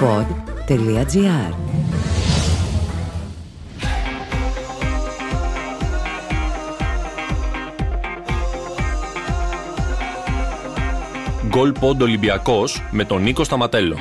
[0.00, 1.54] pod.gr
[11.48, 13.96] Γκολ Πόντ Ολυμπιακός με τον Νίκο Σταματέλο.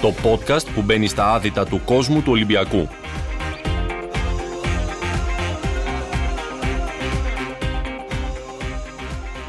[0.00, 2.88] Το podcast που μπαίνει στα άδυτα του κόσμου του Ολυμπιακού.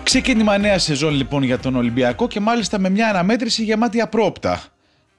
[0.04, 4.62] Ξεκίνημα νέα σεζόν λοιπόν για τον Ολυμπιακό και μάλιστα με μια αναμέτρηση γεμάτη απρόπτα.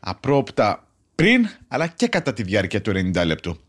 [0.00, 3.60] Απρόπτα πριν αλλά και κατά τη διάρκεια του 90 λεπτού.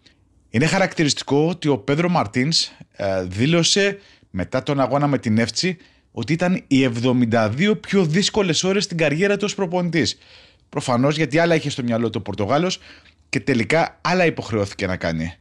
[0.50, 4.00] Είναι χαρακτηριστικό ότι ο Πέδρο Μαρτίνς ε, δήλωσε
[4.30, 5.78] μετά τον αγώνα με την Εύτσι
[6.12, 10.18] ότι ήταν οι 72 πιο δύσκολες ώρες στην καριέρα του ως προπονητής.
[10.70, 12.80] Προφανώς γιατί άλλα είχε στο μυαλό του ο Πορτογάλος
[13.30, 15.34] και τελικά άλλα υποχρεώθηκε να κάνει.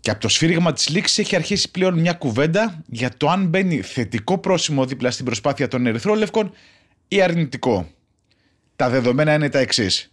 [0.00, 3.80] Και από το σφύριγμα της λήξη έχει αρχίσει πλέον μια κουβέντα για το αν μπαίνει
[3.80, 6.52] θετικό πρόσημο δίπλα στην προσπάθεια των Ερυθρόλευκων
[7.08, 7.90] ή αρνητικό.
[8.76, 10.09] Τα δεδομένα είναι τα εξής.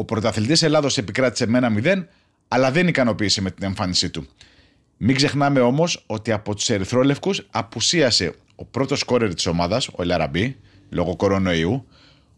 [0.00, 2.06] Ο πρωταθλητής Ελλάδος επικράτησε με ένα 0,
[2.48, 4.26] αλλά δεν ικανοποίησε με την εμφάνισή του.
[4.96, 10.56] Μην ξεχνάμε όμως ότι από τους Ερυθρόλευκους απουσίασε ο πρώτος κόρερ της ομάδας, ο Ελαραμπή,
[10.90, 11.86] λόγω κορονοϊού,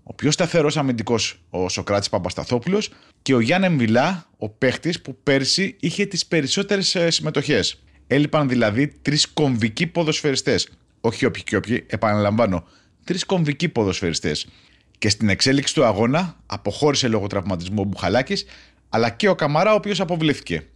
[0.03, 2.91] ο πιο σταθερός αμυντικός ο Σοκράτης Παπασταθόπουλος
[3.23, 7.83] και ο Γιάννη Εμβιλά, ο παίχτης που πέρσι είχε τις περισσότερες συμμετοχές.
[8.07, 10.69] Έλειπαν δηλαδή τρεις κομβικοί ποδοσφαιριστές.
[11.01, 12.65] Όχι όποιοι και όποιοι, επαναλαμβάνω,
[13.05, 14.47] τρεις κομβικοί ποδοσφαιριστές.
[15.03, 18.45] Και στην εξέλιξη του αγώνα αποχώρησε λόγω τραυματισμού ο Μπουχαλάκης,
[18.89, 20.67] αλλά και ο Καμαρά, ο οποίος αποβλήθηκε.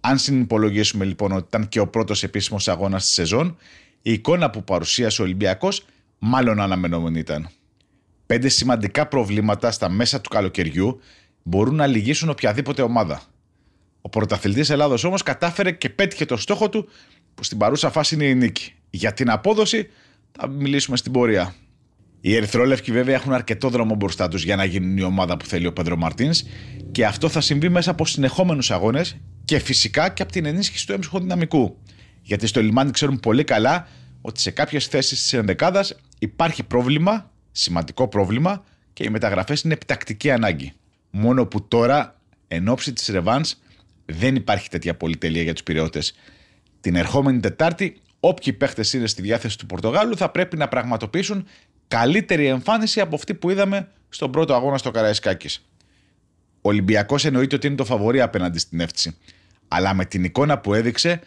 [0.00, 3.56] Αν συνυπολογίσουμε λοιπόν ότι ήταν και ο πρώτος επίσημος αγώνας της σεζόν,
[4.02, 5.84] η εικόνα που παρουσίασε ο Ολυμπιακός
[6.18, 7.48] μάλλον αναμενόμενη ήταν.
[8.26, 11.00] Πέντε σημαντικά προβλήματα στα μέσα του καλοκαιριού
[11.42, 13.22] μπορούν να λυγίσουν οποιαδήποτε ομάδα.
[14.00, 16.88] Ο πρωταθλητής Ελλάδος όμως κατάφερε και πέτυχε το στόχο του,
[17.34, 18.72] που στην παρούσα φάση είναι η νίκη.
[18.90, 19.90] Για την απόδοση
[20.32, 21.54] θα μιλήσουμε στην πορεία.
[22.26, 25.66] Οι Ερυθρόλευκοι βέβαια έχουν αρκετό δρόμο μπροστά τους για να γίνουν η ομάδα που θέλει
[25.66, 26.42] ο Πέντρο Μαρτίνς
[26.92, 30.92] και αυτό θα συμβεί μέσα από συνεχόμενους αγώνες και φυσικά και από την ενίσχυση του
[30.92, 31.76] έμψυχου δυναμικού.
[32.22, 33.88] Γιατί στο λιμάνι ξέρουν πολύ καλά
[34.20, 40.30] ότι σε κάποιες θέσεις της ενδεκάδας υπάρχει πρόβλημα σημαντικό πρόβλημα και οι μεταγραφές είναι επιτακτική
[40.30, 40.72] ανάγκη.
[41.10, 43.54] Μόνο που τώρα, εν ώψη της Ρεβάνς,
[44.04, 46.02] δεν υπάρχει τέτοια πολυτελεία για τους πυρεώτε.
[46.80, 51.46] Την ερχόμενη Τετάρτη, όποιοι παίχτες είναι στη διάθεση του Πορτογάλου θα πρέπει να πραγματοποιήσουν
[51.88, 55.66] καλύτερη εμφάνιση από αυτή που είδαμε στον πρώτο αγώνα στο Καραϊσκάκης.
[56.60, 59.16] Ο Ολυμπιακός εννοείται ότι είναι το φαβορή απέναντι στην Εύτσι.
[59.68, 61.20] Αλλά με την εικόνα που έδειξε,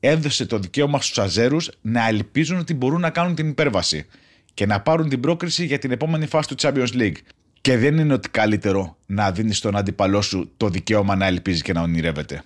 [0.00, 4.06] έδωσε το δικαίωμα στους Αζέρους να ελπίζουν ότι μπορούν να κάνουν την υπέρβαση
[4.54, 7.16] και να πάρουν την πρόκριση για την επόμενη φάση του Champions League.
[7.60, 11.72] Και δεν είναι ότι καλύτερο να δίνεις στον αντίπαλό σου το δικαίωμα να ελπίζει και
[11.72, 12.42] να ονειρεύεται.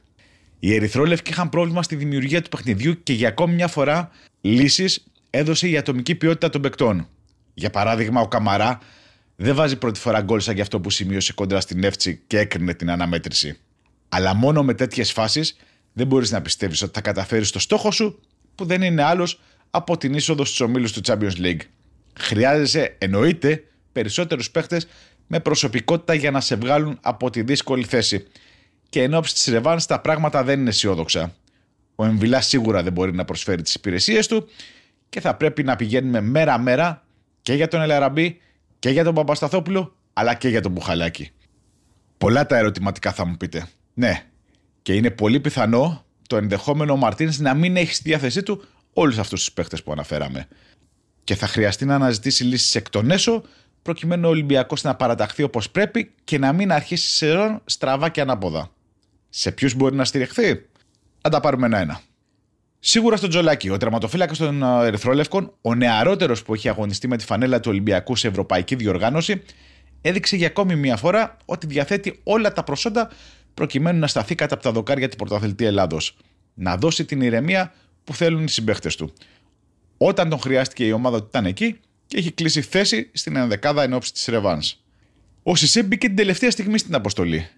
[0.59, 5.69] Οι Ερυθρόλευκοι είχαν πρόβλημα στη δημιουργία του παιχνιδιού και για ακόμη μια φορά λύσεις έδωσε
[5.69, 7.09] η ατομική ποιότητα των παικτών.
[7.54, 8.78] Για παράδειγμα, ο Καμαρά
[9.36, 12.74] δεν βάζει πρώτη φορά γκολ σαν για αυτό που σημείωσε κόντρα στην Εύτσι και έκρινε
[12.74, 13.58] την αναμέτρηση.
[14.08, 15.56] Αλλά μόνο με τέτοιες φάσεις
[15.92, 18.20] δεν μπορείς να πιστεύεις ότι θα καταφέρεις το στόχο σου,
[18.54, 19.40] που δεν είναι άλλος
[19.70, 21.60] από την είσοδο στους ομίλους του Champions League.
[22.18, 24.86] Χρειάζεσαι, εννοείται, περισσότερους παίχτες
[25.26, 28.26] με προσωπικότητα για να σε βγάλουν από τη δύσκολη θέση.
[28.88, 31.34] Και εν ώψη της Ρεβάνς τα πράγματα δεν είναι αισιόδοξα.
[31.94, 34.48] Ο Εμβιλά σίγουρα δεν μπορεί να προσφέρει τις υπηρεσίες του
[35.08, 37.01] και θα πρέπει να πηγαίνουμε μέρα-μέρα
[37.42, 38.41] και για τον Ελαραμπή
[38.78, 41.30] και για τον Παπασταθόπουλο αλλά και για τον Μπουχαλάκη.
[42.19, 43.69] Πολλά τα ερωτηματικά θα μου πείτε.
[43.94, 44.22] Ναι,
[44.82, 49.19] και είναι πολύ πιθανό το ενδεχόμενο ο Μαρτίνς να μην έχει στη διάθεσή του όλους
[49.19, 50.48] αυτούς τους παίχτες που αναφέραμε
[51.25, 53.42] και θα χρειαστεί να αναζητήσει λύσεις εκ των έσω
[53.82, 58.70] προκειμένου ο Ολυμπιακός να παραταχθεί όπως πρέπει και να μην αρχίσει σεζόν στραβά και ανάποδα.
[59.28, 60.66] Σε ποιους μπορεί να στηριχθεί,
[61.22, 62.00] να τα πάρουμε ένα-ένα.
[62.84, 67.25] Σίγουρα στον Τζολάκη, ο τερματοφύλακας των ε, Ερυθρόλευκων, ο νεαρότερος που έχει αγωνιστεί με τη
[67.25, 69.43] φανέλα του Ολυμπιακού σε ευρωπαϊκή διοργάνωση,
[70.00, 73.10] έδειξε για ακόμη μία φορά ότι διαθέτει όλα τα προσόντα
[73.54, 76.16] προκειμένου να σταθεί κατά από τα δοκάρια του πρωταθλητή Ελλάδος.
[76.54, 77.72] Να δώσει την ηρεμία
[78.04, 79.12] που θέλουν οι συμπαίχτες του
[79.97, 83.93] όταν τον χρειάστηκε η ομάδα του ήταν εκεί και έχει κλείσει θέση στην ενδεκάδα εν
[83.93, 84.62] ώψη της Ρεβάν.
[85.43, 87.49] Ο Σισε μπήκε την τελευταία στιγμή στην αποστολή.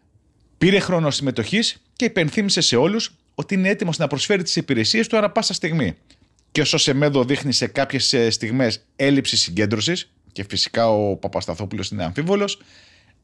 [0.59, 5.17] Πήρε χρόνο συμμετοχής και υπενθύμησε σε όλους ότι είναι έτοιμος να προσφέρει τις υπηρεσίες του
[5.17, 5.97] ανά πάσα στιγμή.
[6.53, 12.61] Και όσο Σεμέδο δείχνει σε κάποιες στιγμές έλλειψης συγκέντρωσης, και φυσικά ο Παπασταθόπουλος είναι αμφίβολος,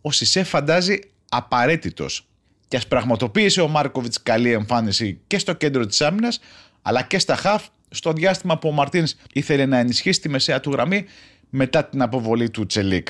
[0.01, 0.99] ο Σισε φαντάζει
[1.29, 2.27] απαραίτητος.
[2.69, 6.41] Και ας πραγματοποίησε ο Μάρκοβιτς καλή εμφάνιση και στο κέντρο της άμυνας,
[6.83, 10.71] αλλά και στα χαφ στο διάστημα που ο Μαρτίνς ήθελε να ενισχύσει τη μεσαία του
[10.71, 11.05] γραμμή
[11.51, 13.09] μετά την αποβολή του Τσελίκ.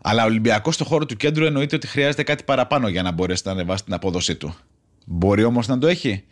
[0.00, 3.42] Αλλά ο Ολυμπιακός στο χώρο του κέντρου εννοείται ότι χρειάζεται κάτι παραπάνω για να μπορέσει
[3.44, 4.56] να ανεβάσει την απόδοσή του.
[5.06, 6.24] Μπορεί όμως να το έχει.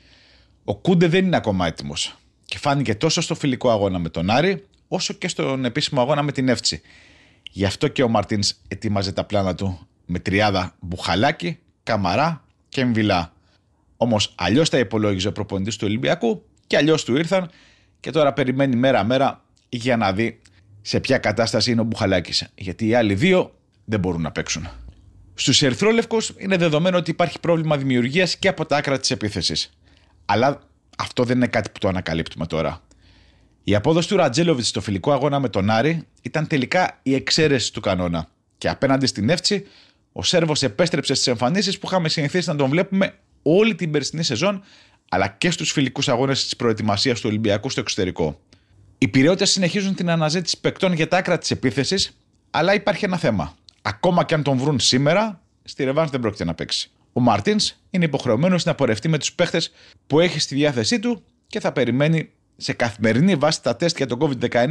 [0.64, 2.18] Ο Κούντε δεν είναι ακόμα έτοιμος.
[2.44, 6.32] Και φάνηκε τόσο στο φιλικό αγώνα με τον Άρη, όσο και στον επίσημο αγώνα με
[6.32, 6.80] την Εύτσι.
[7.50, 13.32] Γι' αυτό και ο Μαρτίνς ετοίμαζε τα πλάνα του με τριάδα Μπουχαλάκη, Καμαρά και Εμβιλά.
[13.96, 17.50] Όμως αλλιώς τα υπολόγιζε ο προπονητής του Ολυμπιακού και αλλιώς του ήρθαν
[18.00, 20.40] και τώρα περιμένει μέρα-μέρα για να δει
[20.82, 22.48] σε ποια κατάσταση είναι ο Μπουχαλάκης.
[22.54, 23.54] Γιατί οι άλλοι δύο
[23.84, 24.68] δεν μπορούν να παίξουν.
[25.40, 29.70] Στους Ερυθρόλευκου είναι δεδομένο ότι υπάρχει πρόβλημα δημιουργίας και από τα άκρα της επίθεσης.
[30.24, 30.60] Αλλά
[30.98, 32.82] αυτό δεν είναι κάτι που το ανακαλύπτουμε τώρα.
[33.64, 37.80] Η απόδοση του Ρατζέλοβιτ στο φιλικό αγώνα με τον Άρη ήταν τελικά η εξαίρεση του
[37.80, 38.28] κανόνα.
[38.58, 39.66] Και απέναντι στην Εύτσι,
[40.12, 44.62] ο Σέρβος επέστρεψε στις εμφανίσεις που είχαμε συνηθίσει να τον βλέπουμε όλη την περσινή σεζόν,
[45.08, 48.40] αλλά και στους φιλικούς αγώνες της προετοιμασίας του Ολυμπιακού στο εξωτερικό.
[48.98, 52.18] Οι πυρεώτε συνεχίζουν την αναζήτηση παικτών για τα άκρα της επίθεσης,
[52.50, 53.57] αλλά υπάρχει ένα θέμα.
[53.88, 56.90] Ακόμα και αν τον βρουν σήμερα, στη Ρεβάν δεν πρόκειται να παίξει.
[57.12, 59.72] Ο Μαρτίνς είναι υποχρεωμένος να πορευτεί με τους παίχτες
[60.06, 64.18] που έχει στη διάθεσή του και θα περιμένει σε καθημερινή βάση τα τεστ για τον
[64.20, 64.66] COVID-19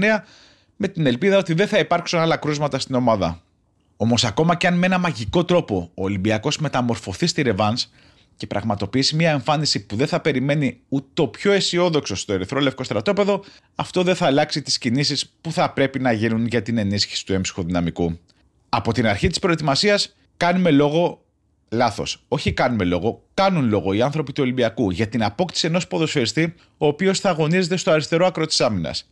[0.75, 3.42] με την ελπίδα ότι δεν θα υπάρξουν άλλα κρούσματα στην ομάδα.
[3.98, 7.78] Όμως, ακόμα και αν με ένα μαγικό τρόπο ο Ολυμπιακός μεταμορφωθεί στη Ρεβάν
[8.36, 12.84] και πραγματοποιήσει μια εμφάνιση που δεν θα περιμένει ούτε το πιο αισιόδοξο στο ερυθρό λευκό
[12.84, 13.44] στρατόπεδο,
[13.75, 17.34] αυτό δεν θα αλλάξει τις κινήσεις που θα πρέπει να γίνουν για την ενίσχυση του
[17.34, 18.19] έμψυχου δυναμικού.
[18.69, 21.22] Από την αρχή της προετοιμασίας κάνουμε λόγο
[21.69, 22.24] Λάθος.
[22.28, 26.88] Όχι κάνουμε λόγο, κάνουν λόγο οι άνθρωποι του Ολυμπιακού για την απόκτηση ενός ποδοσφαιριστή ο
[26.88, 29.10] οποίος θα αγωνίζεται στο αριστερό άκρο της άμυνας.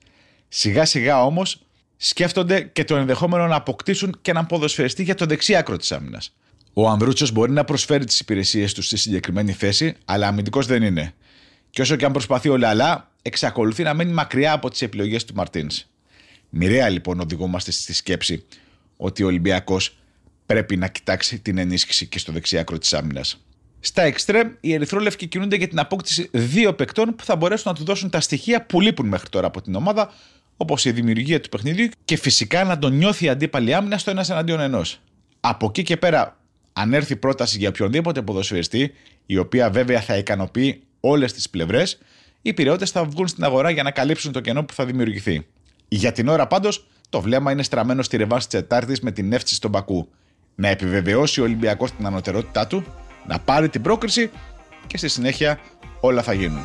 [0.47, 1.61] Σιγά σιγά όμως
[1.97, 6.35] σκέφτονται και το ενδεχόμενο να αποκτήσουν και έναν ποδοσφαιριστή για το δεξί άκρο της άμυνας.
[6.73, 11.13] Ο Ανδρούτσος μπορεί να προσφέρει τις υπηρεσίες του στη συγκεκριμένη θέση, αλλά αμυντικός δεν είναι.
[11.69, 15.33] Και όσο και αν προσπαθεί ο Λαλά, εξακολουθεί να μένει μακριά από τις επιλογές του
[15.33, 15.85] Μαρτίνς.
[16.49, 18.45] Μοιραία λοιπόν οδηγούμαστε στη σκέψη
[18.97, 19.97] ότι ο Ολυμπιακός
[20.45, 23.45] πρέπει να κοιτάξει την ενίσχυση και στο δεξί άκρο της άμυνας.
[23.79, 27.83] Στα εξτρέμ, οι Ερυθρόλευκοι κινούνται για την απόκτηση δύο παικτών που θα μπορέσουν να του
[27.83, 30.13] δώσουν τα στοιχεία που λείπουν μέχρι τώρα από την ομάδα,
[30.57, 34.29] όπως η δημιουργία του παιχνιδιού και φυσικά να τον νιώθει η αντίπαλη άμυνα στο ένας
[34.29, 34.99] εναντίον ενός.
[35.39, 36.37] Από εκεί και πέρα,
[36.73, 38.93] αν έρθει πρόταση για οποιονδήποτε ποδοσφαιριστή,
[39.25, 41.97] η οποία βέβαια θα ικανοποιεί όλες τις πλευρές,
[42.41, 45.45] οι πυρεώτε θα βγουν στην αγορά για να καλύψουν το κενό που θα δημιουργηθεί.
[45.87, 49.55] Για την ώρα πάντως, το βλέμμα είναι στραμμένο στη ρεβά της Τετάρτη με την εύση
[49.55, 50.09] στον Πακού
[50.55, 52.83] να επιβεβαιώσει ο Ολυμπιακός την ανωτερότητά του,
[53.27, 54.31] να πάρει την πρόκριση
[54.87, 55.59] και στη συνέχεια
[55.99, 56.63] όλα θα γίνουν.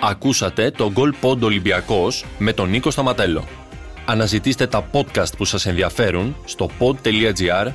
[0.00, 3.44] Ακούσατε το Goal Pod Ολυμπιακός με τον Νίκο Σταματέλο.
[4.06, 7.72] Αναζητήστε τα podcast που σας ενδιαφέρουν στο pod.gr,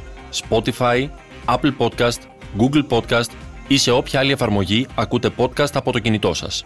[0.47, 1.09] Spotify,
[1.45, 2.19] Apple Podcast,
[2.57, 3.31] Google Podcast
[3.67, 6.65] ή σε όποια άλλη εφαρμογή ακούτε podcast από το κινητό σας.